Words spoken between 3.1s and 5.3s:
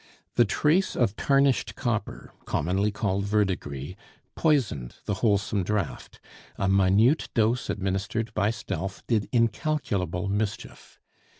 verdigris, poisoned the